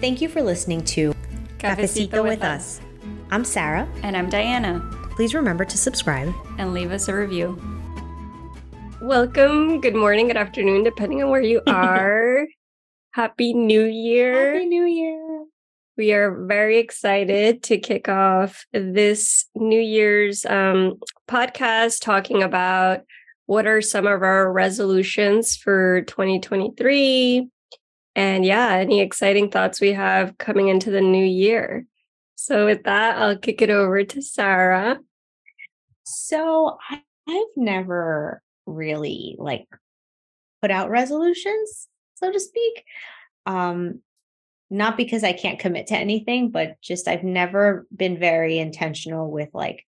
[0.00, 1.12] Thank you for listening to
[1.58, 2.80] Cafecito with Us.
[3.30, 3.86] I'm Sarah.
[4.02, 4.80] And I'm Diana.
[5.10, 7.60] Please remember to subscribe and leave us a review.
[9.02, 12.46] Welcome, good morning, good afternoon, depending on where you are.
[13.10, 14.54] Happy New Year.
[14.54, 15.44] Happy New Year.
[15.98, 20.94] We are very excited to kick off this New Year's um,
[21.28, 23.02] podcast talking about
[23.44, 27.50] what are some of our resolutions for 2023
[28.16, 31.86] and yeah any exciting thoughts we have coming into the new year.
[32.34, 34.98] So with that i'll kick it over to sarah.
[36.04, 39.66] So i've never really like
[40.62, 42.84] put out resolutions so to speak.
[43.46, 44.00] Um
[44.72, 49.48] not because i can't commit to anything but just i've never been very intentional with
[49.52, 49.84] like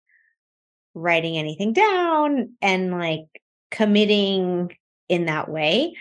[0.95, 3.27] writing anything down and like
[3.71, 4.73] committing
[5.09, 5.95] in that way.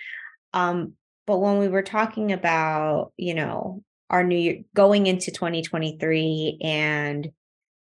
[0.54, 0.94] Um
[1.30, 7.30] but when we were talking about, you know, our new year going into 2023 and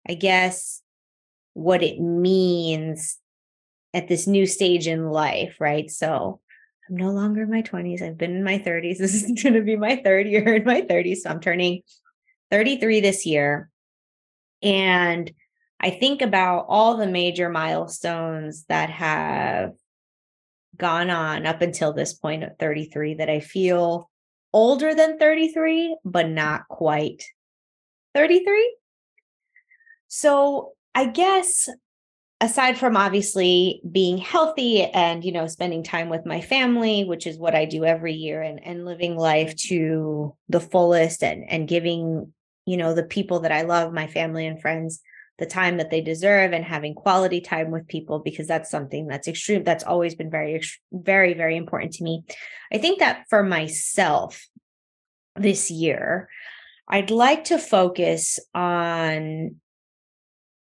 [0.08, 0.82] I guess
[1.54, 3.20] what it means
[3.94, 5.92] at this new stage in life, right?
[5.92, 6.40] So
[6.90, 8.02] I'm no longer in my 20s.
[8.02, 8.98] I've been in my 30s.
[9.00, 11.18] This is going to be my third year in my 30s.
[11.18, 11.82] So I'm turning
[12.50, 13.70] 33 this year.
[14.62, 15.30] And
[15.82, 19.74] I think about all the major milestones that have
[20.78, 24.10] gone on up until this point at 33 that I feel
[24.54, 27.24] older than 33, but not quite
[28.14, 28.76] 33.
[30.08, 31.70] So I guess
[32.44, 37.38] aside from obviously being healthy and you know spending time with my family which is
[37.38, 42.34] what i do every year and and living life to the fullest and and giving
[42.66, 45.02] you know the people that i love my family and friends
[45.40, 49.28] the time that they deserve and having quality time with people because that's something that's
[49.28, 52.24] extreme that's always been very very very important to me
[52.72, 54.48] i think that for myself
[55.36, 56.30] this year
[56.88, 59.56] i'd like to focus on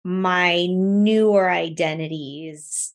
[0.05, 2.95] my newer identities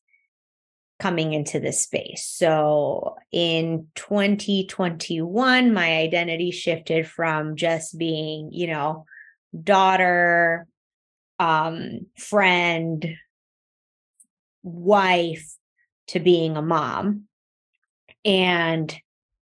[0.99, 2.25] coming into this space.
[2.25, 9.05] So in 2021, my identity shifted from just being, you know,
[9.61, 10.67] daughter,
[11.40, 13.06] um, friend,
[14.63, 15.56] wife
[16.07, 17.25] to being a mom
[18.23, 18.96] and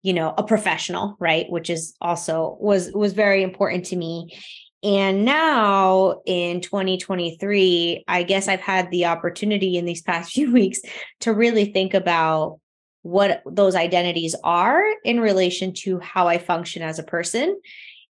[0.02, 4.36] you know a professional right which is also was was very important to me.
[4.80, 10.80] And now in 2023 i guess i've had the opportunity in these past few weeks
[11.20, 12.60] to really think about
[13.02, 17.60] what those identities are in relation to how i function as a person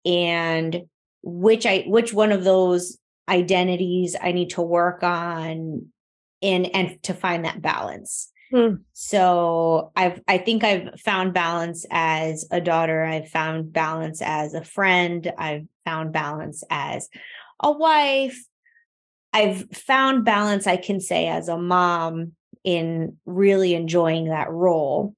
[0.05, 0.83] and
[1.23, 2.99] which i which one of those
[3.29, 5.87] identities I need to work on
[6.41, 8.31] in and to find that balance.
[8.51, 8.77] Hmm.
[8.93, 14.65] So I've I think I've found balance as a daughter, I've found balance as a
[14.65, 17.09] friend, I've found balance as
[17.63, 18.39] a wife.
[19.33, 22.33] I've found balance I can say as a mom
[22.65, 25.15] in really enjoying that role.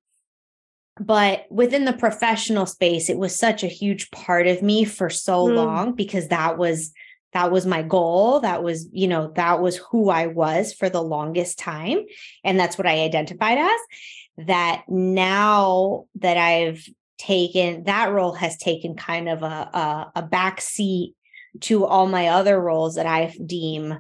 [1.00, 5.48] But within the professional space, it was such a huge part of me for so
[5.48, 5.54] hmm.
[5.54, 6.92] long because that was
[7.32, 11.02] that was my goal that was you know that was who i was for the
[11.02, 12.04] longest time
[12.44, 16.86] and that's what i identified as that now that i've
[17.18, 21.14] taken that role has taken kind of a a, a back seat
[21.60, 23.98] to all my other roles that i deem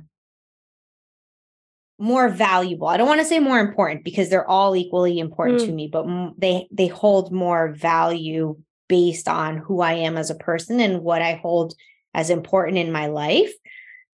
[1.98, 5.66] more valuable i don't want to say more important because they're all equally important mm.
[5.66, 6.04] to me but
[6.36, 8.56] they they hold more value
[8.88, 11.74] based on who i am as a person and what i hold
[12.14, 13.52] as important in my life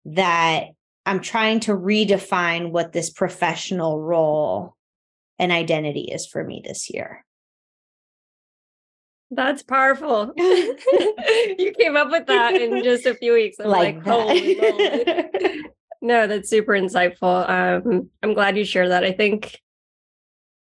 [0.06, 0.68] that
[1.06, 4.76] I'm trying to redefine what this professional role
[5.40, 7.26] and identity is for me this year.
[9.32, 10.34] That's powerful.
[10.38, 13.58] you came up with that in just a few weeks.
[13.60, 15.32] I'm like, like
[16.02, 17.50] No, that's super insightful.
[17.50, 19.04] Um, I'm glad you shared that.
[19.04, 19.60] I think,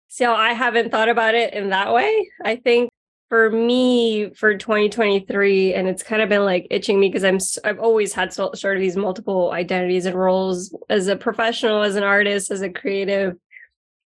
[0.09, 2.31] so I haven't thought about it in that way.
[2.45, 2.91] I think
[3.31, 7.79] for me for 2023 and it's kind of been like itching me because i'm i've
[7.79, 10.77] always had sort of these multiple identities and roles.
[10.91, 13.37] As a professional as an artist as a creative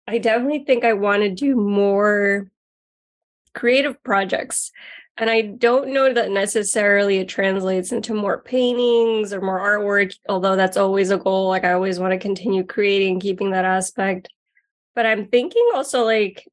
[0.07, 2.51] i definitely think i want to do more
[3.55, 4.71] creative projects.
[5.17, 10.57] And i don't know that necessarily it translates into more paintings or more artwork although
[10.57, 14.27] that's always a goal like i always want to continue creating keeping that aspect.
[14.95, 16.45] But i'm thinking also like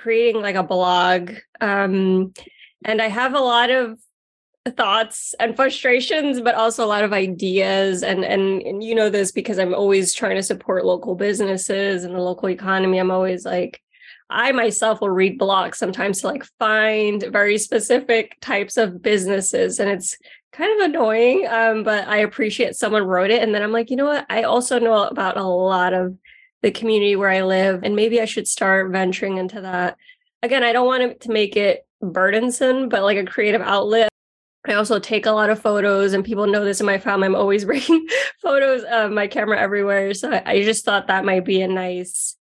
[0.00, 1.32] creating like a blog.
[1.60, 2.32] Um,
[2.84, 3.98] and I have a lot of
[4.76, 8.02] thoughts and frustrations, but also a lot of ideas.
[8.02, 12.14] And, and and you know this because I'm always trying to support local businesses and
[12.14, 12.98] the local economy.
[12.98, 13.80] I'm always like,
[14.28, 19.80] I myself will read blogs sometimes to like find very specific types of businesses.
[19.80, 20.16] And it's
[20.52, 21.46] kind of annoying.
[21.48, 23.42] Um, but I appreciate someone wrote it.
[23.42, 24.26] And then I'm like, you know what?
[24.30, 26.16] I also know about a lot of
[26.62, 29.96] the community where I live, and maybe I should start venturing into that.
[30.42, 34.08] Again, I don't want to make it burdensome, but like a creative outlet.
[34.66, 37.26] I also take a lot of photos, and people know this in my family.
[37.26, 38.06] I'm always bringing
[38.42, 40.12] photos of my camera everywhere.
[40.14, 42.36] So I, just thought that might be a nice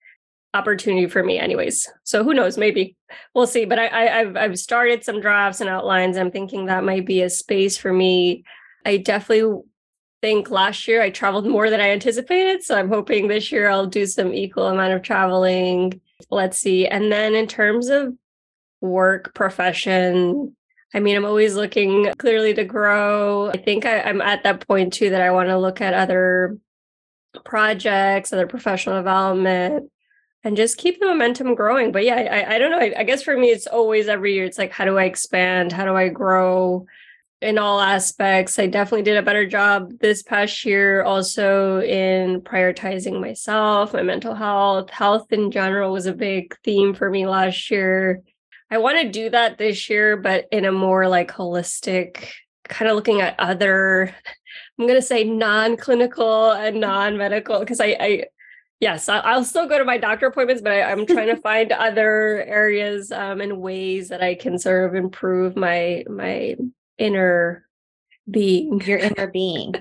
[0.55, 2.97] opportunity for me anyways so who knows maybe
[3.35, 6.85] we'll see but I, I have I've started some drafts and outlines i'm thinking that
[6.85, 8.45] might be a space for me
[8.87, 9.61] i definitely
[10.21, 13.87] think last year i traveled more than i anticipated so i'm hoping this year i'll
[13.87, 16.01] do some equal amount of traveling
[16.31, 18.15] let's see and then in terms of
[18.81, 20.55] work profession
[20.95, 23.51] I mean, I'm always looking clearly to grow.
[23.51, 26.57] I think I, I'm at that point too that I want to look at other
[27.45, 29.91] projects, other professional development,
[30.45, 31.93] and just keep the momentum growing.
[31.93, 32.79] But yeah, I, I don't know.
[32.79, 34.45] I, I, guess for me, it's always every year.
[34.45, 35.73] It's like, how do I expand?
[35.73, 36.87] How do I grow
[37.41, 38.59] in all aspects?
[38.59, 44.35] I definitely did a better job this past year, also in prioritizing myself, my mental
[44.35, 44.91] health.
[44.91, 48.23] Health in general was a big theme for me last year.
[48.71, 52.31] I want to do that this year, but in a more like holistic,
[52.65, 54.15] kind of looking at other
[54.79, 58.25] I'm going to say non-clinical and non-medical because I, I
[58.79, 62.45] yes, I'll still go to my doctor appointments, but I, am trying to find other
[62.47, 66.57] areas um, and ways that I can sort of improve my my
[66.99, 67.67] inner
[68.31, 69.75] being, your inner being.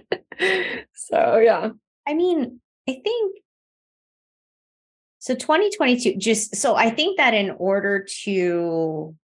[0.94, 1.70] so yeah,
[2.08, 3.38] I mean, I think
[5.20, 5.36] so.
[5.36, 9.16] 2022, just so I think that in order to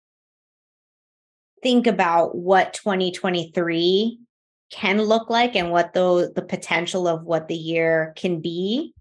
[1.62, 4.20] think about what 2023
[4.70, 8.94] can look like and what the the potential of what the year can be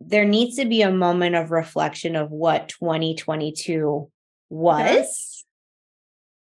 [0.00, 4.10] there needs to be a moment of reflection of what 2022
[4.50, 5.44] was yes.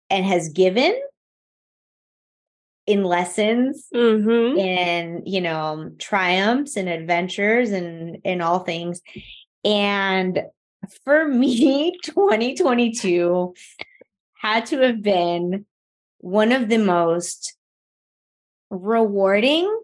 [0.10, 1.00] and has given
[2.88, 4.58] in lessons mm-hmm.
[4.58, 9.02] in you know triumphs and adventures and in all things
[9.64, 10.42] and
[11.04, 13.54] for me 2022
[14.40, 15.66] had to have been
[16.20, 17.56] one of the most
[18.70, 19.82] rewarding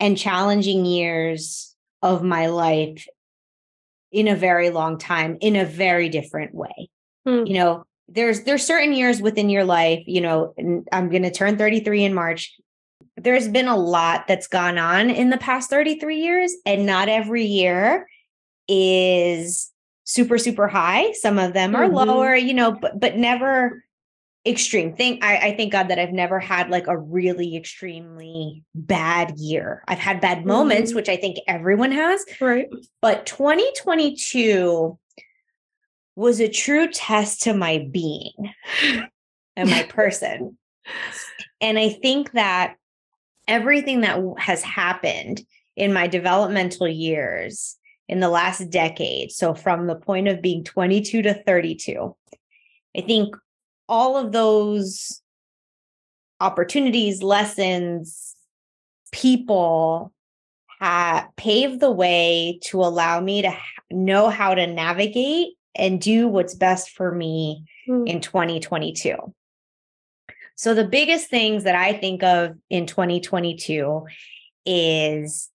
[0.00, 3.06] and challenging years of my life
[4.10, 6.90] in a very long time in a very different way.
[7.26, 7.46] Hmm.
[7.46, 7.84] You know,
[8.14, 10.54] there's there's certain years within your life, you know,
[10.92, 12.54] I'm going to turn 33 in March.
[13.16, 17.44] There's been a lot that's gone on in the past 33 years and not every
[17.44, 18.06] year
[18.68, 19.70] is
[20.04, 21.12] super super high.
[21.12, 21.94] Some of them are mm-hmm.
[21.94, 23.82] lower, you know, but but never
[24.44, 29.38] extreme thing I, I thank god that i've never had like a really extremely bad
[29.38, 30.96] year i've had bad moments mm-hmm.
[30.96, 32.66] which i think everyone has right
[33.00, 34.98] but 2022
[36.16, 38.52] was a true test to my being
[39.56, 40.58] and my person.
[41.60, 42.74] And i think that
[43.46, 45.42] everything that has happened
[45.76, 47.76] in my developmental years
[48.08, 52.16] in the last decade so from the point of being 22 to 32
[52.96, 53.34] i think
[53.88, 55.22] all of those
[56.42, 58.34] opportunities, lessons,
[59.12, 60.12] people
[60.80, 63.56] have paved the way to allow me to
[63.90, 68.08] know how to navigate and do what's best for me mm.
[68.08, 69.16] in 2022.
[70.54, 74.04] So the biggest things that I think of in 2022
[74.66, 75.50] is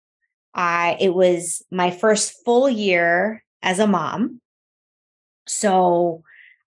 [0.55, 4.41] I it was my first full year as a mom.
[5.47, 6.23] So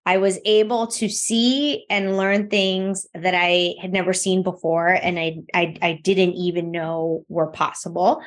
[0.06, 5.18] I was able to see and learn things that I had never seen before and
[5.18, 8.22] I I, I didn't even know were possible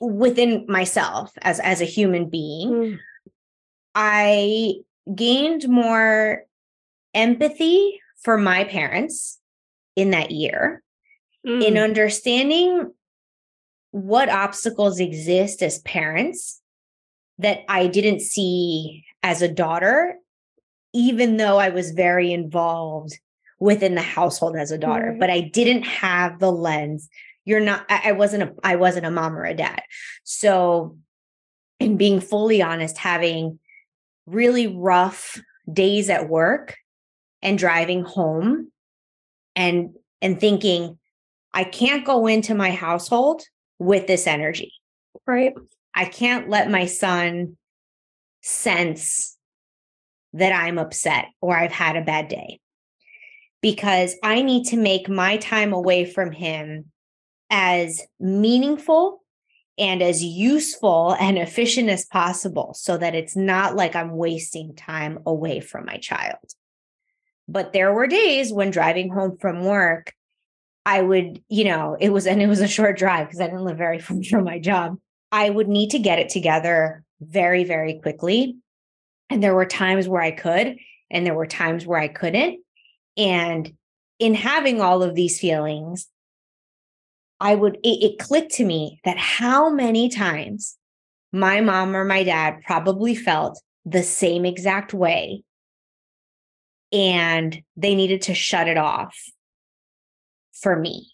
[0.00, 2.70] within myself as as a human being.
[2.70, 2.98] Mm.
[3.94, 4.74] I
[5.14, 6.44] gained more
[7.12, 9.38] empathy for my parents
[9.96, 10.82] in that year
[11.46, 11.64] mm.
[11.64, 12.92] in understanding
[13.92, 16.60] what obstacles exist as parents
[17.38, 20.16] that I didn't see as a daughter
[20.94, 23.18] even though I was very involved
[23.58, 25.18] within the household as a daughter, mm-hmm.
[25.18, 27.08] but I didn't have the lens.
[27.44, 29.82] You're not, I, I wasn't a, I wasn't a mom or a dad.
[30.22, 30.96] So,
[31.80, 33.58] and being fully honest, having
[34.26, 35.40] really rough
[35.70, 36.76] days at work
[37.42, 38.70] and driving home
[39.56, 40.98] and, and thinking,
[41.52, 43.42] I can't go into my household
[43.78, 44.72] with this energy.
[45.26, 45.54] Right.
[45.94, 47.56] I can't let my son
[48.42, 49.36] sense
[50.32, 52.58] that I'm upset or I've had a bad day
[53.62, 56.90] because I need to make my time away from him
[57.48, 59.23] as meaningful
[59.78, 65.18] and as useful and efficient as possible so that it's not like I'm wasting time
[65.26, 66.38] away from my child.
[67.48, 70.12] But there were days when driving home from work,
[70.86, 73.64] I would, you know, it was, and it was a short drive because I didn't
[73.64, 74.98] live very far from my job.
[75.32, 78.56] I would need to get it together very, very quickly.
[79.30, 80.76] And there were times where I could,
[81.10, 82.60] and there were times where I couldn't.
[83.16, 83.72] And
[84.18, 86.06] in having all of these feelings,
[87.44, 90.78] I would, it, it clicked to me that how many times
[91.30, 95.42] my mom or my dad probably felt the same exact way
[96.90, 99.14] and they needed to shut it off
[100.54, 101.12] for me.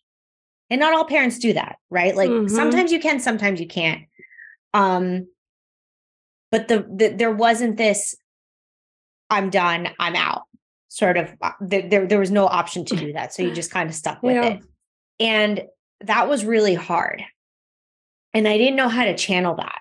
[0.71, 2.15] And not all parents do that, right?
[2.15, 2.55] Like mm-hmm.
[2.55, 4.03] sometimes you can, sometimes you can't.
[4.73, 5.27] Um
[6.53, 8.15] but the, the there wasn't this
[9.31, 10.43] I'm done, I'm out
[10.91, 13.35] sort of uh, there there was no option to do that.
[13.35, 14.47] So you just kind of stuck with yeah.
[14.47, 14.63] it.
[15.19, 15.63] And
[16.03, 17.23] that was really hard.
[18.33, 19.79] And I didn't know how to channel that.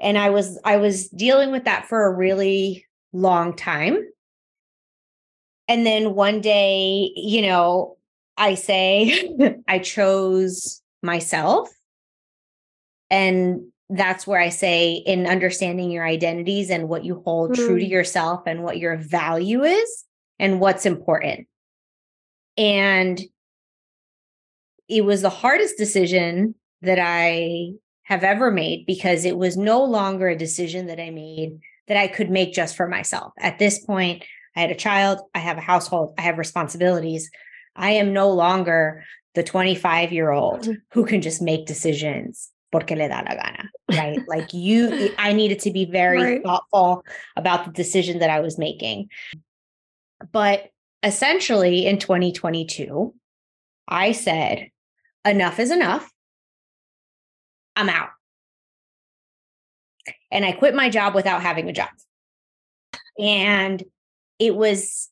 [0.00, 3.98] And I was I was dealing with that for a really long time.
[5.68, 7.96] And then one day, you know,
[8.36, 9.30] I say
[9.68, 11.68] I chose myself.
[13.10, 17.56] And that's where I say, in understanding your identities and what you hold mm.
[17.56, 17.90] true to mm.
[17.90, 20.04] yourself and what your value is
[20.38, 21.48] and what's important.
[22.56, 23.20] And
[24.90, 30.28] it was the hardest decision that I have ever made because it was no longer
[30.28, 33.32] a decision that I made that I could make just for myself.
[33.38, 34.24] At this point,
[34.56, 37.30] I had a child, I have a household, I have responsibilities.
[37.76, 39.04] I am no longer
[39.34, 40.72] the 25 year old mm-hmm.
[40.92, 44.20] who can just make decisions porque le da la gana, right?
[44.28, 46.42] like you, I needed to be very right.
[46.42, 47.04] thoughtful
[47.36, 49.08] about the decision that I was making.
[50.32, 50.70] But
[51.02, 53.14] essentially in 2022,
[53.88, 54.70] I said,
[55.24, 56.10] enough is enough.
[57.76, 58.10] I'm out.
[60.30, 61.88] And I quit my job without having a job.
[63.18, 63.82] And
[64.38, 65.08] it was,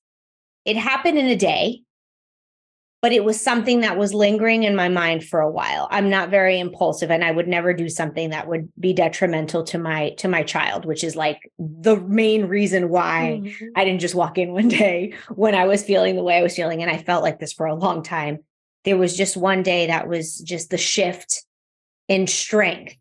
[0.64, 1.82] it happened in a day,
[3.00, 5.86] but it was something that was lingering in my mind for a while.
[5.90, 9.78] I'm not very impulsive and I would never do something that would be detrimental to
[9.78, 13.66] my to my child, which is like the main reason why mm-hmm.
[13.76, 16.56] I didn't just walk in one day when I was feeling the way I was
[16.56, 18.40] feeling and I felt like this for a long time
[18.88, 21.45] there was just one day that was just the shift
[22.09, 22.97] in strength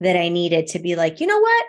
[0.00, 1.64] that I needed to be like, you know what?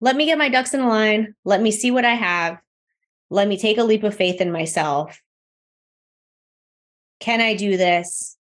[0.00, 1.34] Let me get my ducks in a line.
[1.44, 2.58] Let me see what I have.
[3.30, 5.20] Let me take a leap of faith in myself.
[7.18, 8.36] Can I do this?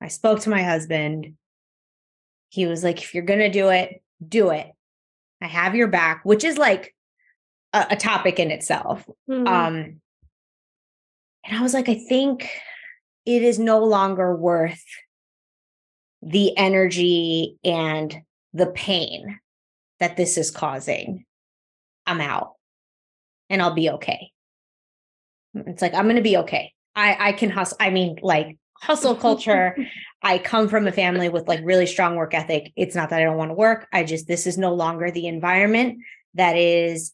[0.00, 1.34] I spoke to my husband.
[2.48, 4.66] He was like, if you're going to do it, do it.
[5.40, 6.92] I have your back, which is like
[7.72, 9.08] a, a topic in itself.
[9.30, 9.46] Mm-hmm.
[9.46, 10.00] Um,
[11.46, 12.48] and I was like, I think
[13.26, 14.82] it is no longer worth
[16.22, 18.16] the energy and
[18.52, 19.38] the pain
[20.00, 21.24] that this is causing.
[22.06, 22.54] I'm out
[23.50, 24.30] and I'll be okay.
[25.56, 26.72] Mm, it's like, I'm going to be okay.
[26.94, 27.76] I, I can hustle.
[27.80, 29.76] I mean, like hustle culture.
[30.22, 32.72] I come from a family with like really strong work ethic.
[32.76, 33.86] It's not that I don't want to work.
[33.92, 35.98] I just, this is no longer the environment
[36.34, 37.12] that is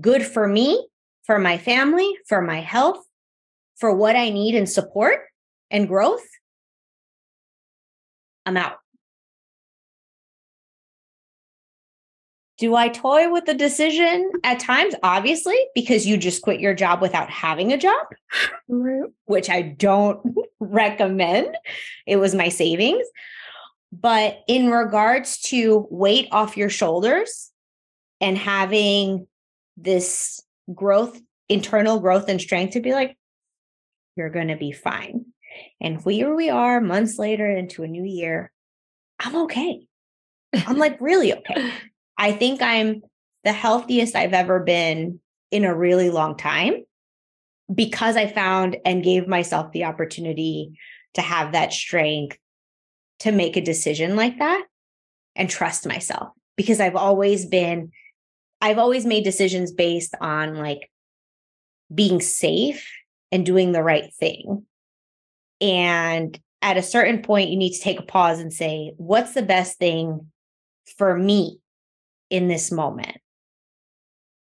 [0.00, 0.86] good for me,
[1.24, 3.05] for my family, for my health,
[3.76, 5.20] for what I need and support
[5.70, 6.26] and growth,
[8.44, 8.78] I'm out.
[12.58, 14.94] Do I toy with the decision at times?
[15.02, 18.06] Obviously, because you just quit your job without having a job,
[19.26, 21.54] which I don't recommend.
[22.06, 23.06] It was my savings.
[23.92, 27.50] But in regards to weight off your shoulders
[28.22, 29.26] and having
[29.76, 30.40] this
[30.74, 33.16] growth, internal growth and strength to be like,
[34.16, 35.26] you're going to be fine.
[35.80, 38.50] And here we are months later into a new year.
[39.18, 39.86] I'm okay.
[40.52, 41.72] I'm like really okay.
[42.18, 43.02] I think I'm
[43.44, 45.20] the healthiest I've ever been
[45.50, 46.84] in a really long time
[47.72, 50.78] because I found and gave myself the opportunity
[51.14, 52.38] to have that strength
[53.20, 54.64] to make a decision like that
[55.34, 57.92] and trust myself because I've always been
[58.60, 60.90] I've always made decisions based on like
[61.94, 62.88] being safe
[63.32, 64.64] and doing the right thing.
[65.60, 69.42] And at a certain point, you need to take a pause and say, what's the
[69.42, 70.30] best thing
[70.96, 71.60] for me
[72.30, 73.18] in this moment?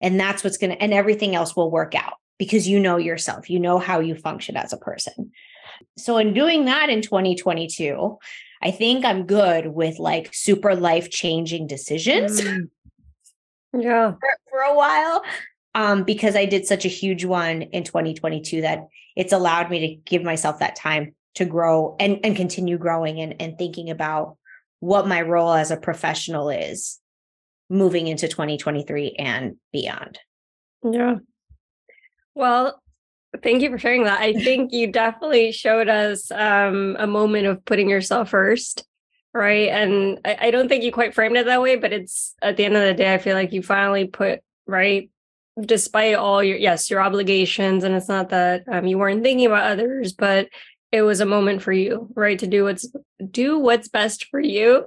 [0.01, 3.49] And that's what's going to, and everything else will work out because you know yourself,
[3.49, 5.31] you know how you function as a person.
[5.97, 8.19] So, in doing that in 2022,
[8.63, 12.41] I think I'm good with like super life changing decisions.
[12.41, 12.69] Mm.
[13.79, 14.13] Yeah.
[14.13, 15.23] For, for, a while
[15.75, 20.11] um, because I did such a huge one in 2022 that it's allowed me to
[20.11, 24.37] give myself that time to grow and and continue growing and and thinking about
[24.81, 26.99] what my role as a professional is
[27.71, 30.19] moving into 2023 and beyond.
[30.85, 31.17] Yeah.
[32.35, 32.83] Well,
[33.43, 34.21] thank you for sharing that.
[34.21, 38.85] I think you definitely showed us um, a moment of putting yourself first,
[39.33, 39.69] right?
[39.69, 42.65] And I, I don't think you quite framed it that way, but it's at the
[42.65, 45.11] end of the day, I feel like you finally put right
[45.61, 49.71] despite all your yes your obligations and it's not that um, you weren't thinking about
[49.71, 50.49] others but
[50.91, 52.91] it was a moment for you right to do what's
[53.31, 54.87] do what's best for you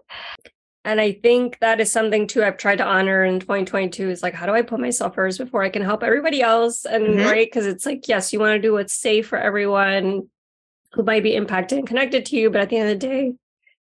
[0.86, 4.36] and I think that is something too I've tried to honor in 2022 is like,
[4.36, 6.86] how do I put myself first before I can help everybody else?
[6.86, 7.26] And mm-hmm.
[7.26, 10.30] right, because it's like, yes, you want to do what's safe for everyone
[10.94, 12.52] who might be impacted and connected to you.
[12.52, 13.34] But at the end of the day,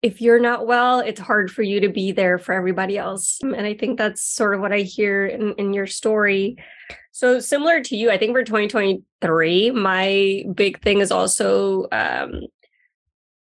[0.03, 3.39] if you're not well, it's hard for you to be there for everybody else.
[3.41, 6.57] And I think that's sort of what I hear in, in your story.
[7.13, 12.41] So similar to you, I think for 2023, my big thing is also um,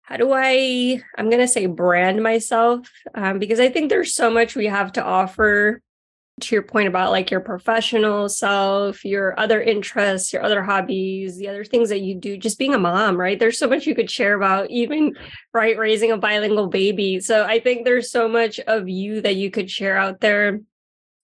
[0.01, 4.31] how do I, I'm going to say brand myself um, because I think there's so
[4.31, 5.83] much we have to offer
[6.39, 11.47] to your point about like your professional self, your other interests, your other hobbies, the
[11.47, 13.39] other things that you do, just being a mom, right?
[13.39, 15.15] There's so much you could share about, even
[15.53, 17.19] right, raising a bilingual baby.
[17.19, 20.61] So I think there's so much of you that you could share out there.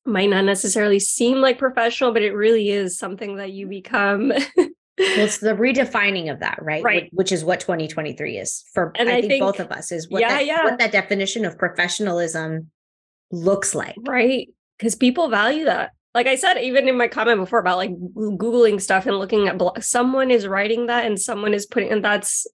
[0.07, 4.31] Might not necessarily seem like professional, but it really is something that you become
[4.98, 6.84] well, it's the redefining of that, right?
[6.84, 7.10] Right.
[7.12, 10.10] Which, is what 2023 is for and I, I think, think, both of us is
[10.10, 10.63] what, yeah, that, yeah.
[10.63, 12.69] what that definition of professionalism
[13.31, 13.95] looks like.
[14.00, 14.50] Right.
[14.77, 15.91] Because people value that.
[16.13, 19.58] Like I said, even in my comment before about like Googling stuff and looking at
[19.58, 22.48] blog, someone is writing that and someone is putting, and that's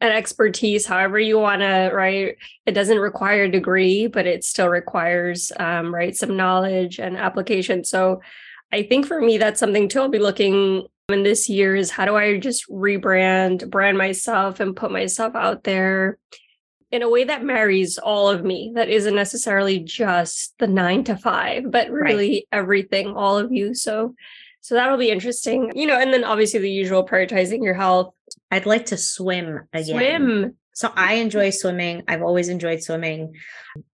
[0.00, 2.36] an expertise, however you want to, right?
[2.66, 7.84] It doesn't require a degree, but it still requires, um, right, some knowledge and application.
[7.84, 8.20] So
[8.72, 10.00] I think for me, that's something too.
[10.00, 14.74] I'll be looking in this year is how do I just rebrand, brand myself, and
[14.74, 16.18] put myself out there
[16.92, 21.16] in a way that marries all of me, that isn't necessarily just the nine to
[21.16, 22.44] five, but really right.
[22.52, 23.74] everything, all of you.
[23.74, 24.14] So,
[24.60, 25.98] so that'll be interesting, you know.
[25.98, 28.14] And then obviously the usual prioritizing your health.
[28.50, 29.96] I'd like to swim again.
[29.96, 30.56] Swim.
[30.74, 32.02] So I enjoy swimming.
[32.08, 33.34] I've always enjoyed swimming.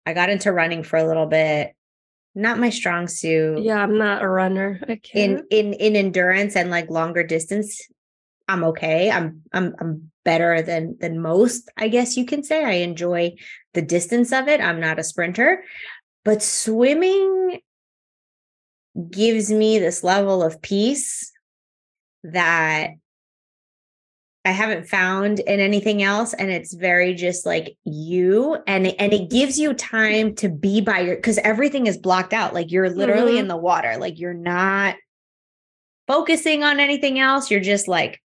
[0.04, 1.74] I got into running for a little bit
[2.34, 3.62] not my strong suit.
[3.62, 4.80] Yeah, I'm not a runner.
[4.88, 5.24] Okay.
[5.24, 7.80] In in in endurance and like longer distance,
[8.48, 9.10] I'm okay.
[9.10, 12.64] I'm I'm I'm better than than most, I guess you can say.
[12.64, 13.36] I enjoy
[13.74, 14.60] the distance of it.
[14.60, 15.64] I'm not a sprinter,
[16.24, 17.60] but swimming
[19.10, 21.32] gives me this level of peace
[22.24, 22.90] that
[24.44, 26.32] I haven't found in anything else.
[26.32, 31.00] And it's very just like you and, and it gives you time to be by
[31.00, 32.54] your because everything is blocked out.
[32.54, 33.40] Like you're literally mm-hmm.
[33.40, 33.96] in the water.
[33.98, 34.96] Like you're not
[36.06, 37.50] focusing on anything else.
[37.50, 38.22] You're just like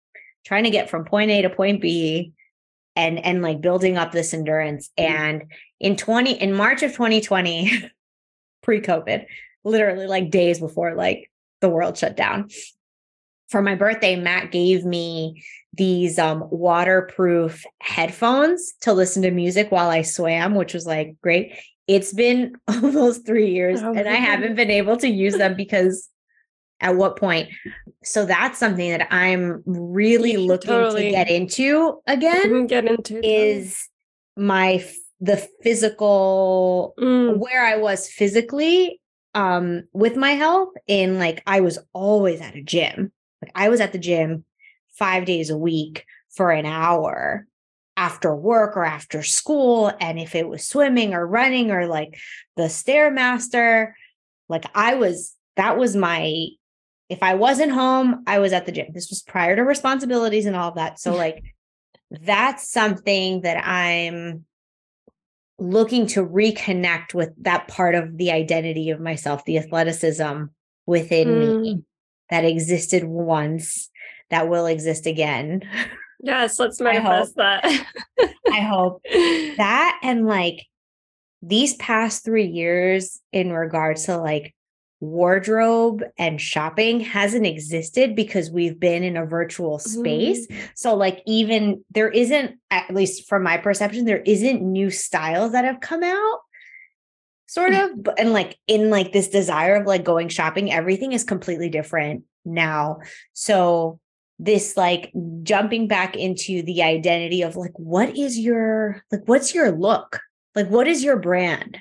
[0.46, 2.32] trying to get from point A to point B
[2.94, 4.90] and and like building up this endurance.
[4.98, 5.14] Mm-hmm.
[5.14, 7.90] And in 20 in March of 2020,
[8.62, 9.26] pre-COVID,
[9.64, 11.30] literally like days before like
[11.60, 12.48] the world shut down.
[13.48, 19.90] For my birthday, Matt gave me these um, waterproof headphones to listen to music while
[19.90, 21.52] I swam, which was like great.
[21.86, 26.08] It's been almost three years oh, and I haven't been able to use them because
[26.80, 27.50] at what point?
[28.04, 31.04] So that's something that I'm really looking totally.
[31.06, 32.66] to get into again.
[32.66, 33.88] Get into is
[34.36, 34.84] my
[35.20, 37.38] the physical mm.
[37.38, 39.00] where I was physically
[39.34, 43.12] um with my health in like I was always at a gym.
[43.42, 44.44] Like I was at the gym
[44.96, 47.46] five days a week for an hour
[47.96, 49.90] after work or after school.
[50.00, 52.18] And if it was swimming or running or like
[52.56, 53.92] the Stairmaster,
[54.48, 56.48] like I was, that was my,
[57.08, 58.88] if I wasn't home, I was at the gym.
[58.92, 60.98] This was prior to responsibilities and all of that.
[60.98, 61.42] So, like,
[62.10, 64.44] that's something that I'm
[65.58, 70.44] looking to reconnect with that part of the identity of myself, the athleticism
[70.84, 71.60] within mm.
[71.60, 71.82] me
[72.30, 73.90] that existed once
[74.30, 75.62] that will exist again.
[76.20, 77.86] Yes, let's manifest I that.
[78.52, 80.66] I hope that and like
[81.42, 84.54] these past three years in regards to like
[85.00, 90.46] wardrobe and shopping hasn't existed because we've been in a virtual space.
[90.46, 90.68] Mm.
[90.74, 95.64] So, like, even there isn't, at least from my perception, there isn't new styles that
[95.64, 96.40] have come out,
[97.46, 97.90] sort of.
[98.18, 103.00] And like, in like this desire of like going shopping, everything is completely different now.
[103.34, 104.00] So,
[104.38, 109.70] this like jumping back into the identity of like what is your like what's your
[109.72, 110.20] look
[110.54, 111.80] like what is your brand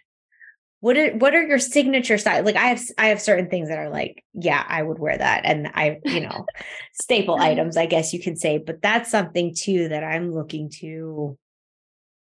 [0.81, 2.43] what are what are your signature style?
[2.43, 5.45] Like I have I have certain things that are like, yeah, I would wear that.
[5.45, 6.45] And I, you know,
[6.93, 7.43] staple mm-hmm.
[7.43, 11.37] items, I guess you can say, but that's something too that I'm looking to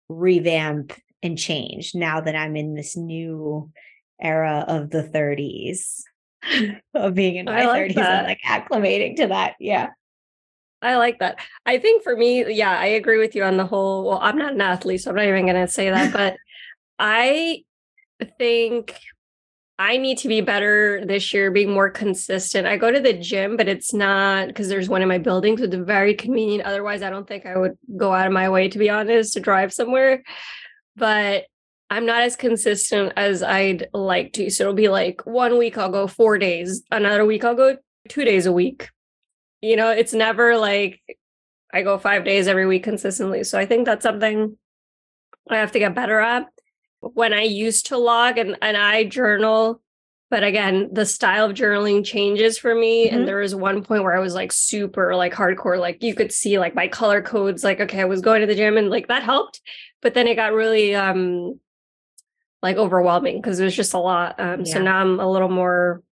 [0.08, 3.70] revamp and change now that I'm in this new
[4.20, 6.02] era of the 30s
[6.94, 8.18] of being in my like 30s that.
[8.18, 9.54] and like acclimating to that.
[9.58, 9.88] Yeah.
[10.82, 11.38] I like that.
[11.64, 14.04] I think for me, yeah, I agree with you on the whole.
[14.04, 16.36] Well, I'm not an athlete, so I'm not even going to say that, but
[16.98, 17.62] I
[18.24, 18.94] think
[19.78, 22.66] I need to be better this year, being more consistent.
[22.66, 25.64] I go to the gym, but it's not because there's one in my building, so
[25.64, 26.64] it's very convenient.
[26.64, 29.40] Otherwise, I don't think I would go out of my way, to be honest, to
[29.40, 30.22] drive somewhere.
[30.94, 31.46] But
[31.90, 34.50] I'm not as consistent as I'd like to.
[34.50, 37.76] So it'll be like one week I'll go four days, another week I'll go
[38.08, 38.88] two days a week.
[39.62, 41.00] You know, it's never like
[41.72, 43.42] I go five days every week consistently.
[43.44, 44.56] So I think that's something
[45.50, 46.46] I have to get better at
[47.02, 49.82] when I used to log and, and I journal,
[50.30, 53.06] but again, the style of journaling changes for me.
[53.06, 53.16] Mm-hmm.
[53.16, 56.32] And there was one point where I was like super like hardcore, like you could
[56.32, 59.08] see like my color codes, like, okay, I was going to the gym and like
[59.08, 59.60] that helped.
[60.00, 61.60] But then it got really um
[62.62, 64.38] like overwhelming because it was just a lot.
[64.40, 64.72] Um yeah.
[64.72, 66.02] so now I'm a little more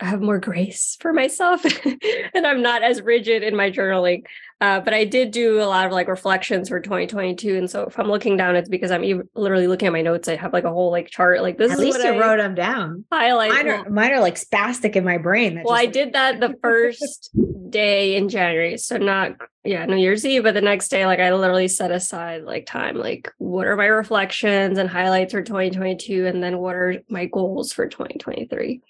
[0.00, 1.64] I have more grace for myself
[2.34, 4.24] and I'm not as rigid in my journaling.
[4.60, 7.56] Uh, but I did do a lot of like reflections for 2022.
[7.56, 10.26] And so if I'm looking down, it's because I'm even, literally looking at my notes.
[10.28, 11.42] I have like a whole like chart.
[11.42, 13.04] Like this at least you I wrote them down.
[13.10, 13.50] Highlight.
[13.50, 15.62] Mine are, mine are like spastic in my brain.
[15.64, 17.30] Well, I did that the first
[17.70, 18.78] day in January.
[18.78, 22.42] So not, yeah, New Year's Eve, but the next day, like I literally set aside
[22.42, 26.26] like time, like what are my reflections and highlights for 2022?
[26.26, 28.80] And then what are my goals for 2023?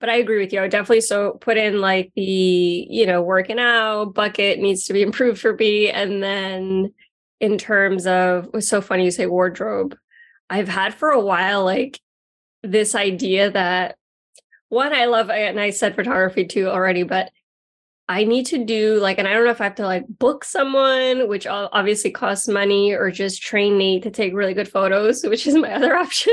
[0.00, 0.62] But I agree with you.
[0.62, 5.02] I definitely so put in like the, you know, working out bucket needs to be
[5.08, 5.90] improved for me.
[5.90, 6.92] And then
[7.40, 9.96] in terms of it was so funny you say wardrobe.
[10.50, 12.00] I've had for a while like
[12.62, 13.96] this idea that
[14.70, 17.30] one, I love and I said photography too already, but
[18.08, 20.44] I need to do like, and I don't know if I have to like book
[20.44, 25.46] someone, which obviously costs money, or just train Nate to take really good photos, which
[25.46, 26.32] is my other option.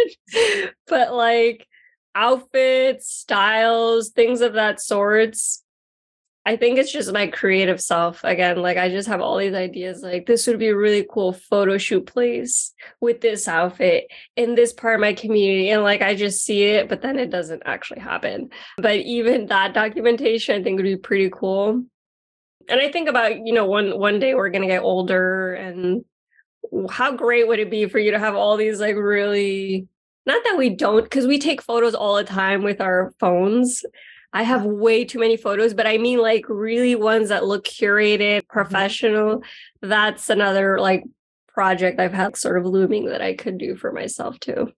[0.88, 1.68] but like,
[2.16, 5.62] outfits, styles, things of that sorts.
[6.48, 8.62] I think it's just my creative self again.
[8.62, 10.04] Like I just have all these ideas.
[10.04, 14.72] Like this would be a really cool photo shoot place with this outfit in this
[14.72, 18.02] part of my community, and like I just see it, but then it doesn't actually
[18.02, 18.50] happen.
[18.78, 21.84] But even that documentation, I think would be pretty cool.
[22.70, 26.06] And I think about you know one one day we're gonna get older, and
[26.92, 29.88] how great would it be for you to have all these like really
[30.26, 33.84] not that we don't because we take photos all the time with our phones
[34.34, 38.38] i have way too many photos but i mean like really ones that look curated
[38.38, 38.54] mm-hmm.
[38.54, 39.90] professional mm-hmm.
[39.90, 41.04] that's another like
[41.48, 44.72] project i've had sort of looming that i could do for myself too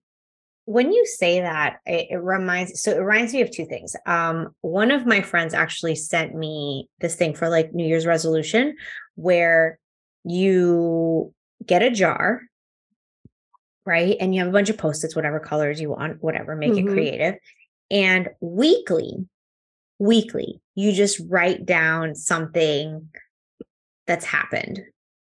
[0.64, 4.54] when you say that it, it reminds so it reminds me of two things um
[4.60, 8.76] one of my friends actually sent me this thing for like new year's resolution
[9.14, 9.78] where
[10.24, 11.32] you
[11.64, 12.42] get a jar
[13.88, 14.18] right?
[14.20, 16.88] And you have a bunch of post-its, whatever colors you want, whatever, make mm-hmm.
[16.88, 17.34] it creative.
[17.90, 19.26] And weekly,
[19.98, 23.08] weekly, you just write down something
[24.06, 24.82] that's happened,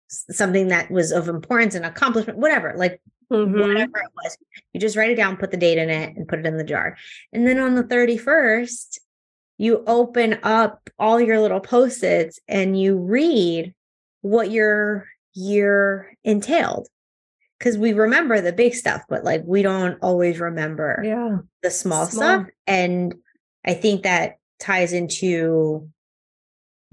[0.07, 3.59] something that was of importance and accomplishment, whatever, like mm-hmm.
[3.59, 4.37] whatever it was.
[4.71, 6.63] You just write it down, put the date in it, and put it in the
[6.63, 6.95] jar.
[7.31, 8.99] And then on the 31st,
[9.57, 13.73] you open up all your little post-its and you read
[14.21, 16.87] what your year entailed
[17.63, 21.37] because we remember the big stuff, but like we don't always remember yeah.
[21.61, 22.47] the small, small stuff.
[22.67, 23.15] And
[23.65, 25.89] I think that ties into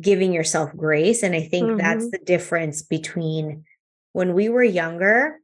[0.00, 1.24] giving yourself grace.
[1.24, 1.78] And I think mm-hmm.
[1.78, 3.64] that's the difference between
[4.12, 5.40] when we were younger,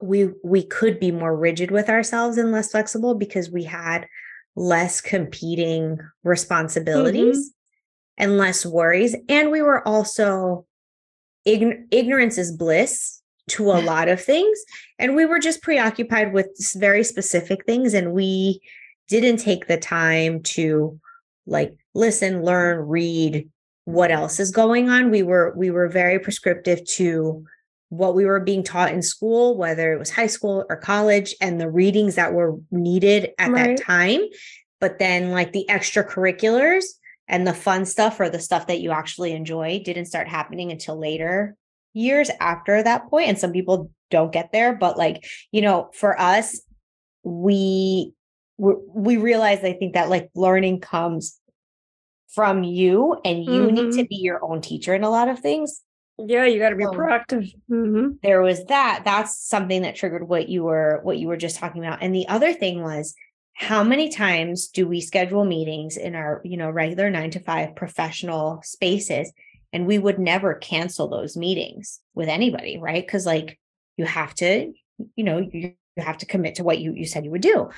[0.00, 4.06] we we could be more rigid with ourselves and less flexible because we had
[4.54, 8.22] less competing responsibilities mm-hmm.
[8.22, 9.16] and less worries.
[9.28, 10.66] And we were also
[11.44, 13.19] ign- ignorance is bliss
[13.50, 14.58] to a lot of things.
[14.98, 17.94] And we were just preoccupied with very specific things.
[17.94, 18.60] And we
[19.08, 20.98] didn't take the time to
[21.46, 23.48] like listen, learn, read
[23.84, 25.10] what else is going on.
[25.10, 27.44] We were we were very prescriptive to
[27.88, 31.60] what we were being taught in school, whether it was high school or college, and
[31.60, 33.76] the readings that were needed at right.
[33.76, 34.20] that time.
[34.80, 36.84] But then, like the extracurriculars
[37.28, 40.98] and the fun stuff or the stuff that you actually enjoy didn't start happening until
[40.98, 41.56] later
[41.92, 46.20] years after that point and some people don't get there but like you know for
[46.20, 46.60] us
[47.22, 48.12] we
[48.58, 51.38] we realize i think that like learning comes
[52.28, 53.74] from you and you mm-hmm.
[53.74, 54.08] need to mm-hmm.
[54.08, 55.82] be your own teacher in a lot of things
[56.26, 57.50] Yeah, you got to be so proactive.
[57.70, 58.16] Mm-hmm.
[58.22, 59.02] There was that.
[59.04, 62.02] That's something that triggered what you were what you were just talking about.
[62.02, 63.14] And the other thing was
[63.54, 67.76] how many times do we schedule meetings in our, you know, regular 9 to 5
[67.76, 69.32] professional spaces
[69.72, 73.06] and we would never cancel those meetings with anybody, right?
[73.06, 73.58] Cuz like
[73.96, 74.72] you have to,
[75.16, 77.70] you know, you, you have to commit to what you you said you would do.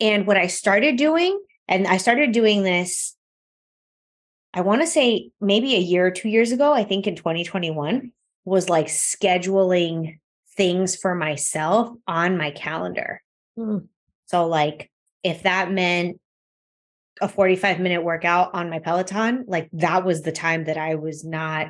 [0.00, 3.16] And what I started doing and I started doing this
[4.54, 8.12] I want to say maybe a year or two years ago, I think in 2021,
[8.44, 10.18] was like scheduling
[10.56, 13.22] things for myself on my calendar.
[13.58, 13.86] Mm.
[14.26, 14.90] So, like,
[15.22, 16.20] if that meant
[17.20, 21.24] a 45 minute workout on my Peloton, like that was the time that I was
[21.24, 21.68] not,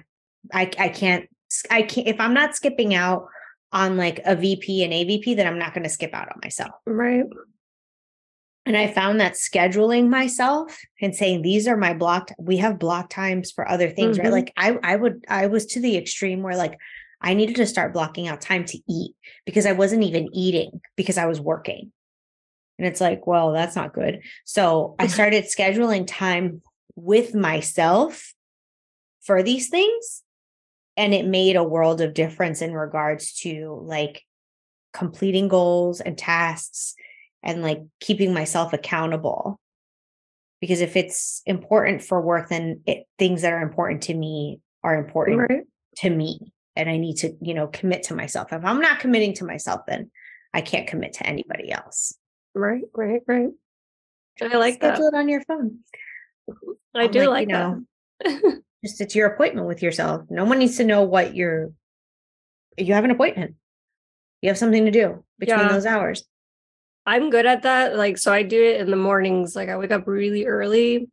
[0.52, 1.28] I, I can't,
[1.70, 3.26] I can't, if I'm not skipping out
[3.72, 6.72] on like a VP and AVP, then I'm not going to skip out on myself.
[6.86, 7.24] Right.
[8.66, 13.08] And I found that scheduling myself and saying these are my blocked, we have block
[13.08, 14.26] times for other things, mm-hmm.
[14.26, 14.32] right?
[14.32, 16.78] Like I I would I was to the extreme where like
[17.22, 19.14] I needed to start blocking out time to eat
[19.46, 21.92] because I wasn't even eating because I was working.
[22.78, 24.22] And it's like, well, that's not good.
[24.44, 26.62] So I started scheduling time
[26.94, 28.34] with myself
[29.20, 30.22] for these things.
[30.96, 34.22] And it made a world of difference in regards to like
[34.92, 36.94] completing goals and tasks
[37.42, 39.60] and like keeping myself accountable
[40.60, 44.96] because if it's important for work then it, things that are important to me are
[44.96, 45.64] important right.
[45.96, 49.34] to me and i need to you know commit to myself if i'm not committing
[49.34, 50.10] to myself then
[50.52, 52.14] i can't commit to anybody else
[52.58, 53.50] right right right
[54.42, 55.16] i like schedule that.
[55.16, 55.78] it on your phone
[56.94, 60.58] i I'm do like, like you know just it's your appointment with yourself no one
[60.58, 61.70] needs to know what you're
[62.76, 63.54] you have an appointment
[64.42, 65.68] you have something to do between yeah.
[65.68, 66.24] those hours
[67.08, 67.96] I'm good at that.
[67.96, 69.56] Like, so I do it in the mornings.
[69.56, 71.08] Like, I wake up really early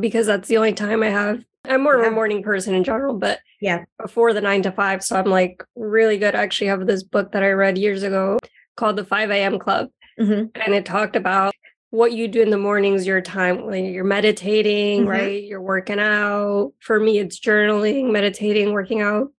[0.00, 1.44] because that's the only time I have.
[1.64, 2.06] I'm more yeah.
[2.06, 5.04] of a morning person in general, but yeah, before the nine to five.
[5.04, 6.34] So I'm like really good.
[6.34, 8.38] I actually have this book that I read years ago
[8.76, 9.60] called The 5 a.m.
[9.60, 9.90] Club.
[10.18, 10.60] Mm-hmm.
[10.60, 11.54] And it talked about
[11.90, 15.10] what you do in the mornings, your time, like you're meditating, mm-hmm.
[15.10, 15.42] right?
[15.42, 16.72] You're working out.
[16.80, 19.32] For me, it's journaling, meditating, working out,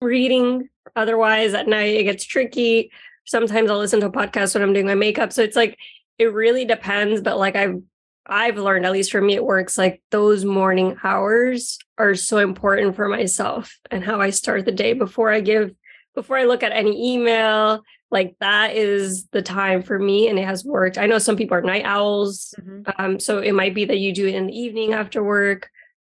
[0.00, 0.68] reading.
[0.96, 2.90] Otherwise, at night, it gets tricky
[3.30, 5.32] sometimes I'll listen to a podcast when I'm doing my makeup.
[5.32, 5.78] So it's like
[6.18, 7.80] it really depends, but like I've
[8.26, 12.94] I've learned, at least for me, it works like those morning hours are so important
[12.94, 15.74] for myself and how I start the day before I give,
[16.14, 17.82] before I look at any email.
[18.10, 20.98] Like that is the time for me and it has worked.
[20.98, 22.54] I know some people are night owls.
[22.60, 22.90] Mm-hmm.
[22.98, 25.70] Um, so it might be that you do it in the evening after work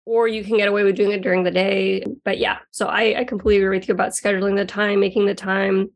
[0.04, 2.04] or you can get away with doing it during the day.
[2.24, 5.34] But yeah, so I, I completely agree with you about scheduling the time, making the
[5.34, 5.90] time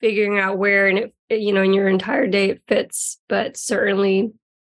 [0.00, 4.32] figuring out where and it, you know in your entire day it fits but certainly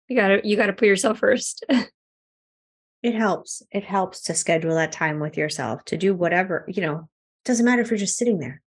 [0.08, 1.64] you gotta you gotta put yourself first
[3.02, 7.08] it helps it helps to schedule that time with yourself to do whatever you know
[7.44, 8.60] doesn't matter if you're just sitting there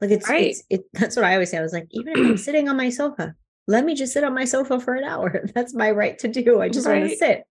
[0.00, 0.46] like it's, right.
[0.46, 2.76] it's it, that's what i always say i was like even if i'm sitting on
[2.76, 3.34] my sofa
[3.66, 6.60] let me just sit on my sofa for an hour that's my right to do
[6.60, 7.00] i just right.
[7.00, 7.44] want to sit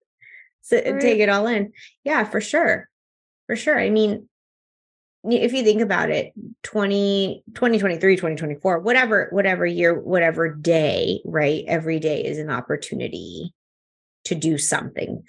[0.61, 0.87] sit right.
[0.87, 1.71] and take it all in
[2.03, 2.89] yeah for sure
[3.47, 4.27] for sure i mean
[5.25, 11.99] if you think about it 20 2023 2024 whatever whatever year whatever day right every
[11.99, 13.53] day is an opportunity
[14.25, 15.23] to do something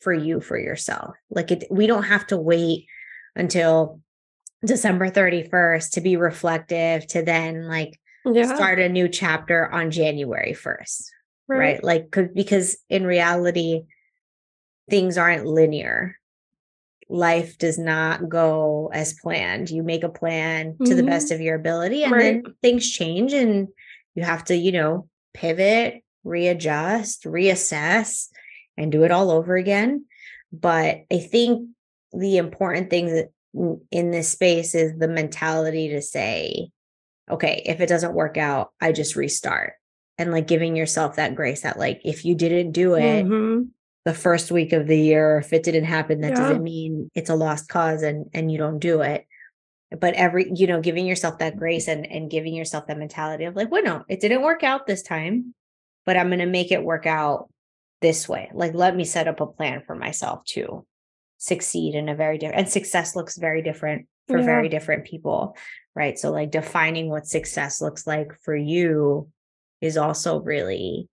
[0.00, 2.86] for you for yourself like it we don't have to wait
[3.36, 4.00] until
[4.64, 8.54] december 31st to be reflective to then like yeah.
[8.54, 11.04] start a new chapter on january 1st
[11.48, 11.84] right, right?
[11.84, 13.82] like because in reality
[14.88, 16.16] things aren't linear
[17.08, 19.70] life does not go as planned.
[19.70, 20.84] You make a plan mm-hmm.
[20.84, 21.10] to the mm-hmm.
[21.10, 22.42] best of your ability and right.
[22.44, 23.68] then things change and
[24.14, 28.28] you have to, you know, pivot, readjust, reassess
[28.76, 30.06] and do it all over again.
[30.52, 31.68] But I think
[32.12, 33.30] the important thing that
[33.90, 36.70] in this space is the mentality to say,
[37.30, 39.74] okay, if it doesn't work out, I just restart.
[40.18, 43.64] And like giving yourself that grace that like if you didn't do it, mm-hmm.
[44.04, 46.36] the first week of the year if it didn't happen that yeah.
[46.36, 49.26] doesn't mean it's a lost cause and and you don't do it.
[49.90, 53.56] But every you know giving yourself that grace and and giving yourself that mentality of
[53.56, 55.54] like well no it didn't work out this time
[56.06, 57.48] but i'm going to make it work out
[58.00, 58.50] this way.
[58.52, 60.86] Like let me set up a plan for myself to
[61.46, 64.44] succeed in a very different and success looks very different for yeah.
[64.44, 65.56] very different people
[65.94, 69.28] right so like defining what success looks like for you
[69.80, 71.08] is also really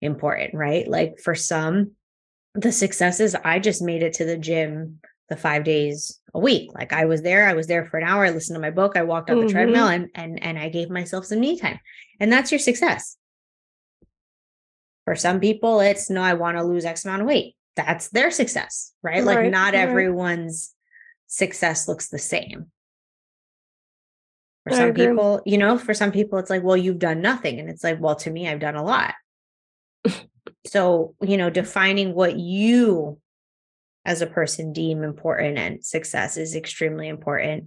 [0.00, 1.90] important right like for some
[2.56, 6.70] the successes, I just made it to the gym the five days a week.
[6.74, 8.96] Like I was there, I was there for an hour, I listened to my book,
[8.96, 9.46] I walked on mm-hmm.
[9.46, 11.78] the treadmill and and and I gave myself some me time.
[12.18, 13.16] And that's your success.
[15.04, 17.55] For some people, it's no, I want to lose X amount of weight.
[17.76, 19.24] That's their success, right?
[19.24, 19.74] right like not right.
[19.74, 20.74] everyone's
[21.26, 22.70] success looks the same.
[24.64, 27.60] For some people, you know, for some people, it's like, well, you've done nothing.
[27.60, 29.14] And it's like, well, to me, I've done a lot.
[30.66, 33.20] so, you know, defining what you
[34.06, 37.66] as a person deem important and success is extremely important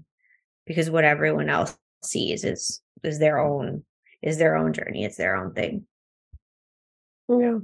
[0.65, 3.83] because what everyone else sees is is their own
[4.21, 5.85] is their own journey it's their own thing
[7.27, 7.57] yeah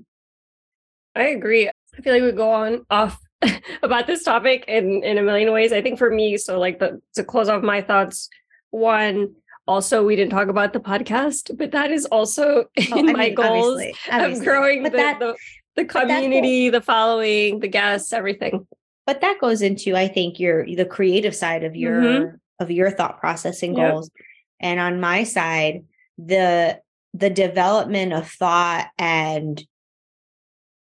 [1.16, 1.68] i agree.
[1.70, 3.20] I feel like we go on off
[3.84, 5.72] about this topic in in a million ways.
[5.72, 8.30] I think for me so like the to close off my thoughts
[8.72, 9.36] one
[9.68, 13.26] also we didn't talk about the podcast but that is also oh, in I my
[13.28, 14.40] mean, goals obviously, obviously.
[14.40, 15.36] of growing the, that, the,
[15.76, 18.68] the community the following the guests everything.
[19.08, 22.92] But that goes into i think your the creative side of your mm-hmm of your
[22.92, 24.10] thought processing goals.
[24.18, 24.26] Yep.
[24.62, 25.84] and on my side
[26.18, 26.80] the
[27.14, 29.66] the development of thought and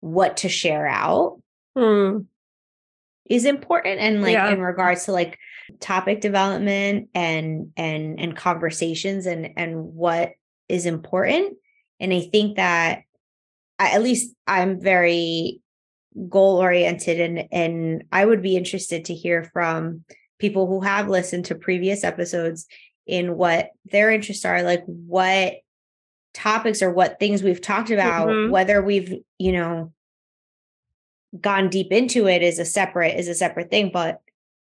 [0.03, 1.41] what to share out
[1.77, 2.25] mm.
[3.29, 4.49] is important and like yeah.
[4.51, 5.39] in regards to like
[5.79, 10.33] topic development and and and conversations and and what
[10.67, 11.55] is important
[12.01, 13.03] and i think that
[13.79, 15.61] I, at least i'm very
[16.27, 20.03] goal oriented and and i would be interested to hear from
[20.37, 22.67] people who have listened to previous episodes
[23.05, 25.55] in what their interests are, like what
[26.33, 28.51] topics or what things we've talked about, mm-hmm.
[28.51, 29.91] whether we've, you know,
[31.39, 34.21] gone deep into it is a separate is a separate thing, but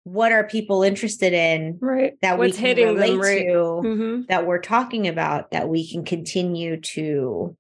[0.04, 3.46] what are people interested in right that What's we can relate them, right?
[3.48, 4.22] to mm-hmm.
[4.30, 7.58] that we're talking about that we can continue to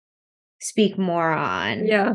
[0.61, 2.13] speak more on yeah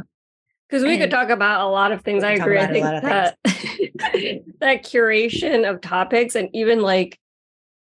[0.72, 2.24] because we and could talk about a lot of things.
[2.24, 2.58] I agree.
[2.58, 3.36] I think that
[4.60, 7.18] that curation of topics and even like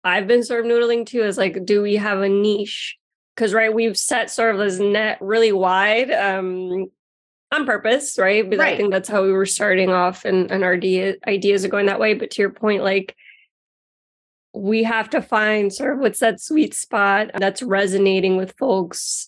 [0.05, 2.95] I've been sort of noodling too is like, do we have a niche?
[3.39, 6.87] Because right, we've set sort of this net really wide um
[7.53, 8.43] on purpose, right?
[8.43, 8.73] Because right.
[8.73, 11.85] I think that's how we were starting off and, and our idea, ideas are going
[11.85, 12.13] that way.
[12.13, 13.15] But to your point, like
[14.53, 19.25] we have to find sort of what's that sweet spot that's resonating with folks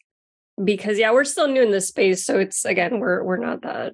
[0.62, 2.26] because yeah, we're still new in this space.
[2.26, 3.94] So it's again, we're we're not that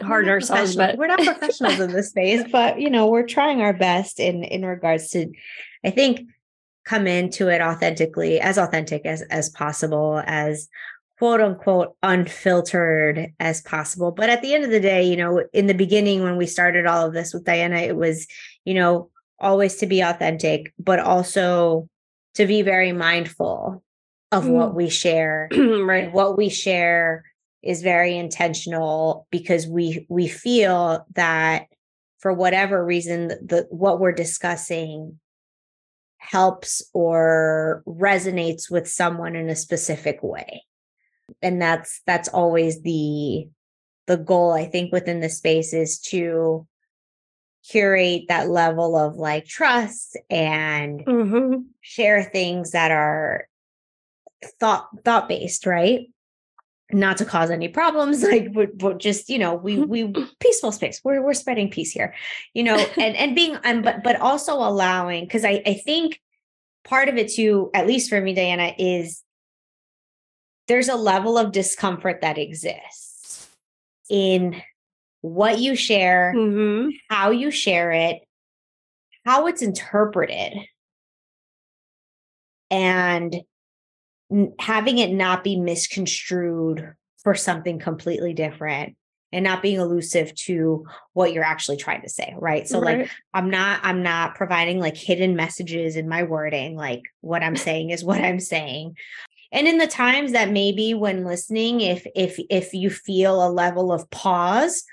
[0.00, 3.74] hard ourselves, but we're not professionals in this space, but you know, we're trying our
[3.74, 5.30] best in in regards to
[5.84, 6.28] I think
[6.86, 10.68] come into it authentically, as authentic as as possible, as
[11.18, 14.12] quote unquote unfiltered as possible.
[14.12, 16.86] But at the end of the day, you know, in the beginning when we started
[16.86, 18.26] all of this with Diana, it was,
[18.64, 21.88] you know, always to be authentic, but also
[22.34, 23.82] to be very mindful
[24.32, 24.50] of mm.
[24.50, 25.48] what we share.
[25.56, 26.12] right.
[26.12, 27.24] What we share
[27.62, 31.66] is very intentional because we we feel that
[32.18, 35.18] for whatever reason the, the what we're discussing
[36.18, 40.62] helps or resonates with someone in a specific way
[41.42, 43.48] and that's that's always the
[44.06, 46.66] the goal i think within the space is to
[47.68, 51.62] curate that level of like trust and mm-hmm.
[51.80, 53.48] share things that are
[54.60, 56.08] thought thought based right
[56.92, 61.00] not to cause any problems like we're just you know we we peaceful space.
[61.04, 62.14] We're we're spreading peace here
[62.54, 66.20] you know and and being and but but also allowing because i i think
[66.84, 69.22] part of it too at least for me diana is
[70.68, 73.48] there's a level of discomfort that exists
[74.08, 74.60] in
[75.22, 76.90] what you share mm-hmm.
[77.08, 78.22] how you share it
[79.26, 80.54] how it's interpreted.
[82.70, 83.36] And
[84.58, 88.96] having it not be misconstrued for something completely different
[89.32, 93.00] and not being elusive to what you're actually trying to say right so right.
[93.00, 97.56] like i'm not i'm not providing like hidden messages in my wording like what i'm
[97.56, 98.94] saying is what i'm saying
[99.52, 103.92] and in the times that maybe when listening if if if you feel a level
[103.92, 104.84] of pause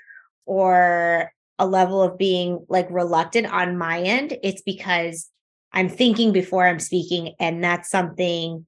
[0.46, 5.30] or a level of being like reluctant on my end it's because
[5.72, 8.66] i'm thinking before i'm speaking and that's something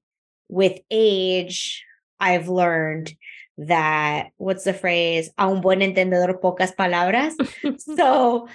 [0.49, 1.83] with age,
[2.19, 3.13] I've learned
[3.57, 5.29] that what's the phrase?
[5.37, 7.35] A un buen entendedor, pocas palabras.
[7.95, 8.47] so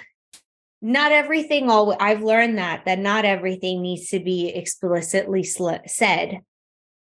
[0.81, 6.41] not everything all I've learned that that not everything needs to be explicitly sl- said.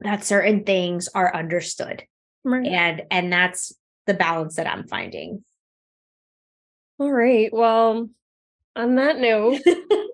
[0.00, 2.04] That certain things are understood.
[2.44, 2.66] Right.
[2.66, 3.72] And and that's
[4.06, 5.42] the balance that I'm finding.
[6.98, 7.52] All right.
[7.52, 8.08] Well,
[8.74, 9.60] on that note,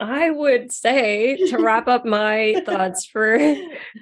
[0.00, 3.38] I would say to wrap up my thoughts for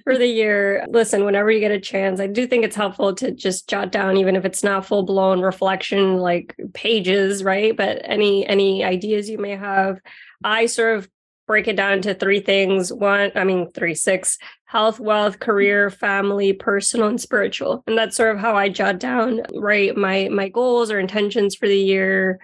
[0.05, 0.87] for the year.
[0.89, 4.16] Listen, whenever you get a chance, I do think it's helpful to just jot down,
[4.16, 7.77] even if it's not full blown reflection like pages, right?
[7.77, 10.01] But any any ideas you may have.
[10.43, 11.09] I sort of
[11.47, 12.93] break it down into three things.
[12.93, 17.85] One, I mean three, six: health, wealth, career, family, personal, and spiritual.
[17.87, 21.69] And that's sort of how I jot down right my my goals or intentions for
[21.69, 22.41] the year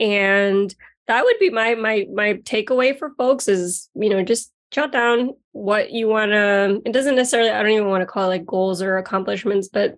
[0.00, 0.74] And
[1.12, 5.30] that would be my my my takeaway for folks is, you know, just jot down
[5.52, 8.46] what you want to it doesn't necessarily I don't even want to call it like
[8.46, 9.96] goals or accomplishments, but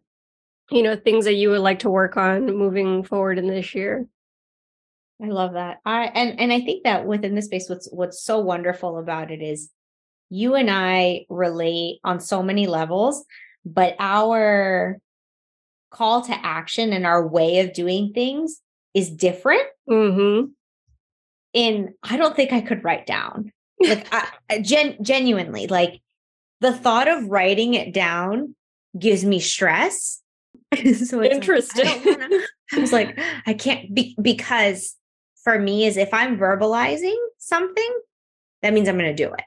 [0.72, 4.08] you know, things that you would like to work on moving forward in this year.
[5.22, 5.78] I love that.
[5.84, 9.40] I and and I think that within this space what's what's so wonderful about it
[9.40, 9.70] is
[10.30, 13.24] you and I relate on so many levels,
[13.64, 14.98] but our
[15.92, 18.60] call to action and our way of doing things
[18.94, 19.62] is different.
[19.88, 20.46] Mm-hmm.
[21.54, 23.52] And I don't think I could write down.
[23.80, 26.00] Like I, gen, genuinely, like
[26.60, 28.54] the thought of writing it down
[28.98, 30.20] gives me stress.
[30.74, 31.84] so interesting.
[31.84, 32.38] Like, I, wanna,
[32.72, 34.96] I was like, I can't be because
[35.42, 38.00] for me is if I'm verbalizing something,
[38.62, 39.44] that means I'm going to do it.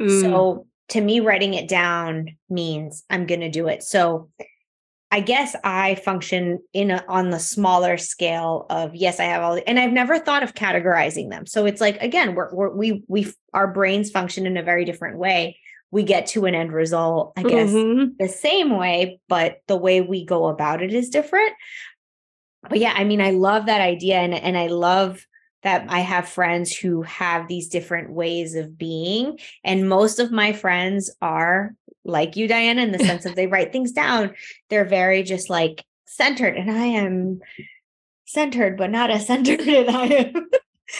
[0.00, 0.20] Mm.
[0.20, 3.82] So to me, writing it down means I'm going to do it.
[3.82, 4.30] So
[5.12, 9.60] I guess I function in a, on the smaller scale of yes, I have all,
[9.66, 11.44] and I've never thought of categorizing them.
[11.44, 15.18] So it's like again, we're, we're we we our brains function in a very different
[15.18, 15.58] way.
[15.90, 18.12] We get to an end result, I guess, mm-hmm.
[18.18, 21.52] the same way, but the way we go about it is different.
[22.66, 25.26] But yeah, I mean, I love that idea, and and I love
[25.62, 29.38] that I have friends who have these different ways of being.
[29.62, 31.74] And most of my friends are
[32.04, 34.34] like you, Diana, in the sense of they write things down.
[34.70, 36.56] They're very just like centered.
[36.56, 37.40] And I am
[38.24, 40.46] centered, but not as centered as I am.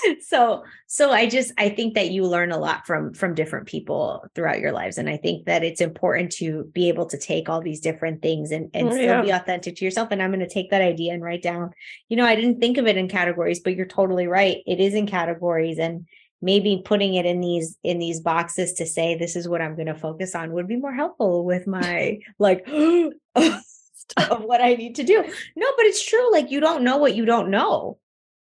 [0.20, 4.24] so so i just i think that you learn a lot from from different people
[4.34, 7.60] throughout your lives and i think that it's important to be able to take all
[7.60, 9.22] these different things and and oh, still yeah.
[9.22, 11.70] be authentic to yourself and i'm going to take that idea and write down
[12.08, 14.94] you know i didn't think of it in categories but you're totally right it is
[14.94, 16.06] in categories and
[16.42, 19.86] maybe putting it in these in these boxes to say this is what i'm going
[19.86, 22.66] to focus on would be more helpful with my like
[23.36, 25.22] of what i need to do
[25.56, 27.98] no but it's true like you don't know what you don't know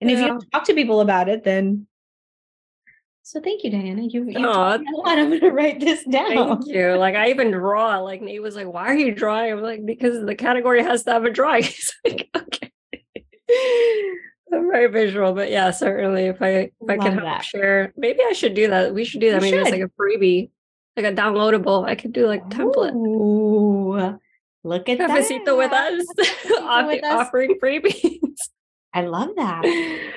[0.01, 0.15] and yeah.
[0.15, 1.87] if you don't talk to people about it, then
[3.21, 4.01] so thank you, Diana.
[4.01, 5.19] You you oh, a lot.
[5.19, 6.59] I'm gonna write this down.
[6.59, 6.97] Thank you.
[6.97, 7.99] Like I even draw.
[7.99, 11.11] Like Nate was like, "Why are you drawing?" I'm like, "Because the category has to
[11.11, 12.71] have a drawing." He's like, "Okay."
[14.53, 16.25] I'm very visual, but yeah, certainly.
[16.25, 17.45] If I if I could help that.
[17.45, 18.93] share, maybe I should do that.
[18.93, 19.37] We should do that.
[19.37, 19.67] You maybe should.
[19.67, 20.49] it's like a freebie,
[20.97, 21.87] like a downloadable.
[21.87, 22.93] I could do like template.
[22.93, 24.19] Ooh,
[24.63, 25.57] look at Cafecito that.
[25.57, 26.05] with us,
[26.87, 27.27] with us.
[27.27, 28.19] offering freebies.
[28.93, 30.11] I love that.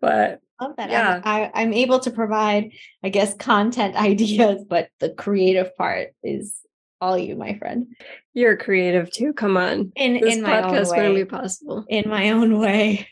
[0.00, 0.90] but love that.
[0.90, 1.20] Yeah.
[1.24, 2.72] I, I'm able to provide,
[3.02, 6.54] I guess, content ideas, but the creative part is
[7.00, 7.88] all you, my friend.
[8.34, 9.32] You're creative too.
[9.32, 9.92] Come on.
[9.96, 11.08] In this in my podcast own way.
[11.08, 11.84] wouldn't be possible.
[11.88, 13.08] In my own way.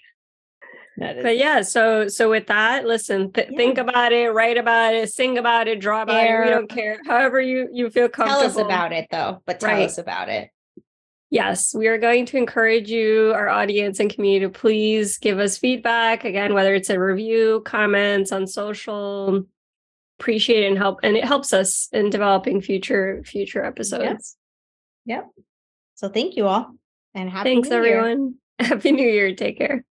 [0.97, 3.57] But yeah, so so with that, listen, th- yeah.
[3.57, 6.43] think about it, write about it, sing about it, draw about Air.
[6.43, 6.47] it.
[6.47, 6.99] We don't care.
[7.07, 8.41] However you you feel comfortable.
[8.41, 9.87] Tell us about it though, but tell right.
[9.87, 10.51] us about it
[11.35, 15.59] yes, we are going to encourage you, our audience and community, to please give us
[15.59, 16.25] feedback.
[16.25, 19.45] Again, whether it's a review, comments on social,
[20.19, 21.01] appreciate and help.
[21.03, 24.37] And it helps us in developing future future episodes.
[25.07, 25.25] Yep.
[25.37, 25.45] yep.
[25.97, 26.71] So thank you all.
[27.15, 28.37] And happy Thanks, everyone.
[28.61, 29.35] Happy New Year.
[29.35, 29.85] Take care.